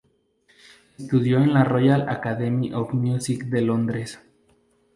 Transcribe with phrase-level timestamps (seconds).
[0.97, 4.19] Estudió en la Royal Academy of Music de Londres.